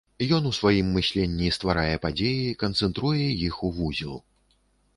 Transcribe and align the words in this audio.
Ён 0.35 0.45
у 0.51 0.53
сваім 0.59 0.87
мысленні 0.95 1.49
стварае 1.59 1.95
падзеі, 2.07 2.57
канцэнтруе 2.65 3.29
іх 3.47 3.63
у 3.69 3.73
вузел. 3.79 4.13